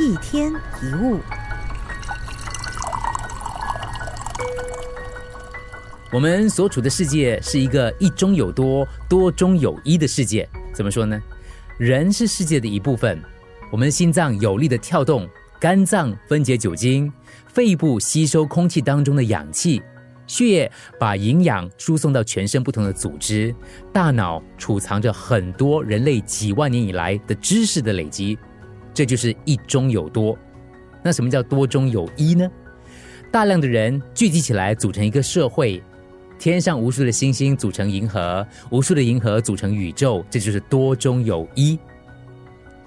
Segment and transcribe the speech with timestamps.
[0.00, 1.20] 一天一物。
[6.12, 10.48] 我们所处的世界是一个一中有多、多中有一的世界。
[10.72, 11.20] 怎么说呢？
[11.78, 13.22] 人是世界的一部分，
[13.70, 15.28] 我们的心脏有力的跳动，
[15.60, 17.12] 肝脏分解酒精，
[17.46, 19.80] 肺部吸收空气当中的氧气，
[20.26, 23.54] 血液把营养输送到全身不同的组织，
[23.92, 28.36] 大脑储藏着很多人类几万年以来的知识的累积。
[28.94, 30.38] 这就是一中有多。
[31.02, 32.48] 那什么叫多中有一呢？
[33.30, 35.82] 大量的人聚集起来组成一个社会。
[36.38, 41.78] 天上无数的星星组成银河，无数的银河组成宇宙，这就是多中有一。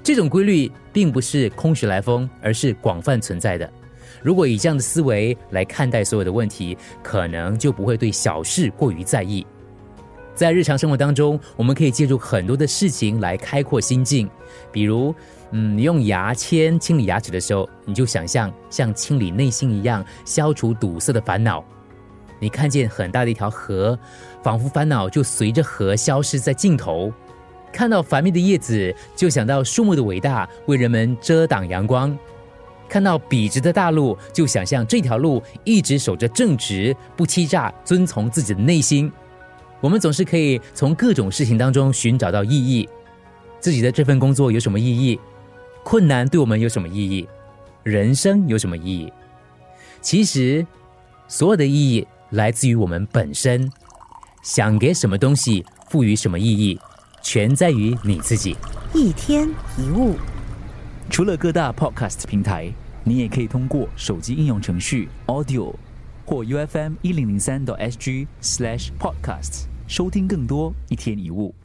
[0.04, 3.70] 这种规律并不是空穴来风，而是广泛存在的。
[4.22, 9.46] 如果以这样的思维来看待所有的问题，可能就不会对小事过于在意。
[10.38, 14.30] 在日常生活当中，我们可以借助很多的事情来开阔心境，
[14.72, 15.14] 比如，
[15.50, 21.66] 嗯，你用牙签清理牙齿的时候，你就想象像清理内心一样，消除堵塞的烦恼。
[22.40, 23.98] 你看见很大的一条河，
[24.44, 27.12] 仿佛烦恼就随着河消失在尽头；
[27.74, 32.16] 看到繁密的叶子，就想到树木的伟大，为人们遮挡阳光；
[32.88, 39.12] 看到笔直的大路，就想象这条路一直守着正直，不欺诈，遵从自己的内心。
[39.80, 42.88] 我们总是可以从各种事情当中寻找到意义。
[43.60, 45.20] 自己的这份工作有什么意义？
[45.84, 47.28] 困难对我们有什么意义？
[47.84, 49.12] 人生有什么意义？
[50.02, 50.66] 其实，
[51.28, 52.08] 所有的意义。
[52.32, 53.72] 来自于我们本身，
[54.44, 56.78] 想给什么东西赋予什么意义，
[57.22, 58.54] 全在于你自己。
[58.94, 60.18] 一天一物，
[61.10, 62.70] 除了各大 podcast 平台，
[63.06, 65.74] 你也可以通过手机应用程序 Audio
[66.28, 71.56] 或 U F M 一零零三 SG slash podcasts 收听更多一天一物。